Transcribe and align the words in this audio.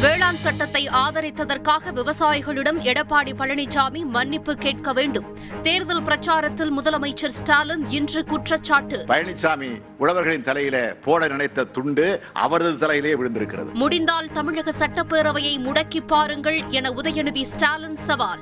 வேளாண் 0.00 0.36
சட்டத்தை 0.36 0.88
ஆதரித்ததற்காக 0.92 1.92
விவசாயிகளிடம் 1.94 2.78
எடப்பாடி 2.82 3.32
பழனிசாமி 3.38 4.04
மன்னிப்பு 4.04 4.56
கேட்க 4.56 4.92
வேண்டும். 4.92 5.38
தேர்தல் 5.62 6.02
பிரச்சாரத்தில் 6.02 6.70
முதலமைச்சர் 6.76 7.34
ஸ்டாலின் 7.38 7.88
இன்று 7.88 8.24
குற்றச்சாட்டு. 8.24 9.04
பழனிசாமி 9.08 9.80
உழவர்களின் 9.98 10.42
தலையில 10.42 10.96
போட 11.04 11.28
நினைத்த 11.28 11.64
துண்டு 11.64 12.22
அவரது 12.32 12.78
தலையிலே 12.78 13.14
விழுந்திருக்கிறது. 13.14 13.72
முடிந்தால் 13.72 14.30
தமிழக 14.30 14.72
சட்டப்பேரவையை 14.78 15.54
முடக்கி 15.58 16.06
பாருங்கள் 16.06 16.62
என 16.68 16.90
உதயநிதி 16.90 17.42
ஸ்டாலின் 17.42 17.96
சவால். 17.96 18.38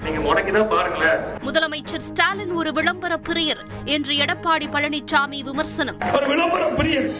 முதலமைச்சர் 1.45 2.07
ஸ்டாலின் 2.11 2.51
ஒரு 2.51 2.73
விளம்பர 2.73 3.21
பிரியர். 3.29 3.65
என்று 3.85 4.17
எடப்பாடி 4.17 4.69
பழனிசாமி 4.73 5.43
விமர்சனம். 5.45 5.97
ஒரு 6.13 6.27
விளம்பர 6.27 6.71
பிரியர். 6.71 7.13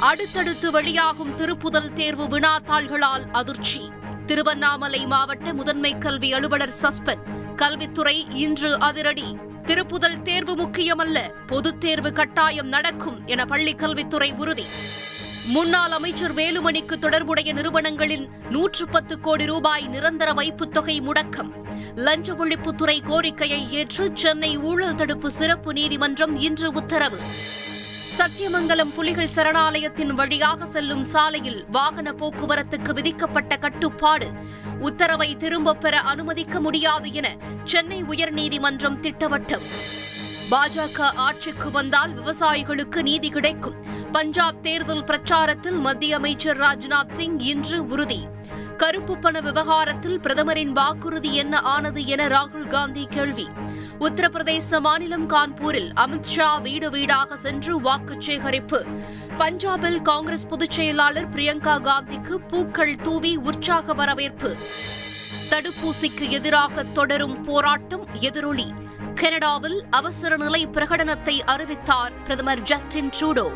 அடுத்தடுத்து 0.00 0.70
வெளியாகும் 0.70 1.36
திருப்புதல் 1.36 1.92
தேர்வு 1.92 2.24
வினாத்தாள்களால் 2.24 3.30
அதிர்ச்சி. 3.32 3.90
திருவண்ணாமலை 4.26 5.06
மாவட்ட 5.06 5.54
முதன்மை 5.54 5.98
கல்வி 5.98 6.32
அலுவலர் 6.32 6.72
சஸ்பெண்ட். 6.82 7.54
கல்வித்துறை 7.56 8.26
இன்று 8.30 8.78
அதிரடி. 8.78 9.36
திருப்புதல் 9.66 10.22
தேர்வு 10.22 10.56
முக்கியமல்ல 10.56 11.18
பொதுத் 11.46 11.80
தேர்வு 11.80 12.12
கட்டாயம் 12.12 12.66
நடக்கும் 12.66 13.26
என 13.26 13.44
பள்ளிக் 13.44 13.78
கல்வித்துறை 13.78 14.32
உறுதி. 14.32 14.66
முன்னாள் 15.46 15.90
அமைச்சர் 15.90 16.34
வேலுமணிக்கு 16.34 16.98
தொடர்புடைய 16.98 17.52
நிறுவனங்களின் 17.52 18.28
நூற்று 18.50 18.88
பத்து 18.88 19.20
கோடி 19.20 19.46
ரூபாய் 19.46 19.86
நிரந்தர 19.86 20.32
வைப்புத் 20.32 20.72
தொகை 20.72 21.00
முடக்கம். 21.00 21.52
லஞ்ச 21.94 22.32
ஒழிப்புத்துறை 22.32 23.02
கோரிக்கையை 23.04 23.72
ஏற்று 23.72 24.10
சென்னை 24.14 24.58
ஊழல் 24.58 24.94
தடுப்பு 24.94 25.30
சிறப்பு 25.30 25.72
நீதிமன்றம் 25.72 26.40
இன்று 26.40 26.72
உத்தரவு. 26.72 27.18
சத்தியமங்கலம் 28.16 28.94
புலிகள் 28.94 29.30
சரணாலயத்தின் 29.34 30.06
வழியாக 30.06 30.66
செல்லும் 30.66 31.02
சாலையில் 31.02 31.64
வாகன 31.70 32.12
போக்குவரத்துக்கு 32.12 32.92
விதிக்கப்பட்ட 32.92 33.56
கட்டுப்பாடு. 33.56 34.30
உத்தரவை 34.78 35.36
திரும்பப் 35.36 35.80
பெற 35.80 36.00
அனுமதிக்க 36.00 36.60
முடியாது 36.60 37.12
என 37.12 37.36
சென்னை 37.64 38.02
உயர்நீதிமன்றம் 38.02 39.00
திட்டவட்டம். 39.00 39.62
பாஜக 40.50 41.00
ஆட்சிக்கு 41.00 41.70
வந்தால் 41.70 42.14
விவசாயிகளுக்கு 42.14 43.02
நீதி 43.02 43.28
கிடைக்கும். 43.28 43.84
பஞ்சாப் 44.12 44.62
தேர்தல் 44.62 45.04
பிரச்சாரத்தில் 45.04 45.80
மத்திய 45.80 46.16
அமைச்சர் 46.16 46.58
ராஜ்நாத் 46.58 47.10
சிங் 47.10 47.38
இன்று 47.38 47.86
உறுதி. 47.86 48.26
கருப்பு 48.76 49.18
பண 49.18 49.40
விவகாரத்தில் 49.40 50.20
பிரதமரின் 50.20 50.72
வாக்குறுதி 50.72 51.34
என்ன 51.34 51.58
ஆனது 51.58 52.06
என 52.06 52.28
ராகுல் 52.28 52.68
காந்தி 52.68 53.06
கேள்வி. 53.10 53.48
உத்தரப்பிரதேச 54.00 54.80
மாநிலம் 54.80 55.28
கான்பூரில் 55.28 55.90
அமித்ஷா 55.94 56.60
வீடு 56.62 56.90
வீடாக 56.90 57.36
சென்று 57.36 57.80
வாக்கு 57.80 58.14
சேகரிப்பு. 58.18 58.86
பஞ்சாபில் 59.38 60.02
காங்கிரஸ் 60.02 60.46
பொதுச் 60.46 60.70
செயலாளர் 60.70 61.28
பிரியங்கா 61.28 61.74
காந்திக்கு 61.80 62.34
பூக்கள் 62.48 62.96
தூவி 62.96 63.36
உற்சாக 63.36 63.94
வரவேற்பு. 63.94 64.56
தடுப்பூசிக்கு 65.50 66.30
எதிராக 66.30 66.82
தொடரும் 66.82 67.42
போராட்டம் 67.42 68.06
எதிரொலி. 68.20 68.66
கனடாவில் 69.14 69.84
அவசர 69.90 70.36
நிலை 70.36 70.66
பிரகடனத்தை 70.66 71.38
அறிவித்தார் 71.44 72.22
பிரதமர் 72.22 72.62
ஜஸ்டின் 72.62 73.10
ட்ரூடோ. 73.20 73.46